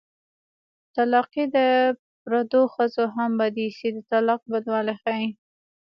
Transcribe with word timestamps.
طلاقي 0.95 1.45
د 1.55 1.57
پردو 2.23 2.61
ښځو 2.75 3.03
هم 3.15 3.31
بد 3.39 3.55
ايسي 3.63 3.89
د 3.95 3.97
طلاق 4.11 4.41
بدوالی 4.51 4.95
ښيي 5.03 5.29